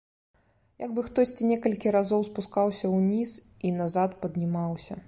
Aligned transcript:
Як 0.83 0.91
бы 0.95 1.03
хтосьці 1.09 1.49
некалькі 1.51 1.93
разоў 1.97 2.27
спускаўся 2.31 2.85
ўніз 2.97 3.39
і 3.67 3.77
назад 3.81 4.19
паднімаўся. 4.27 4.93